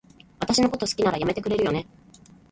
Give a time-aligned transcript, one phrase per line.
[0.39, 1.85] 私のこと好きなら、やめてくれるよね？